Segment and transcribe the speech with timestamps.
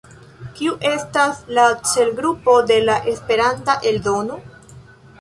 [0.59, 4.45] Kiu estas la celgrupo de la Esperanta eldono?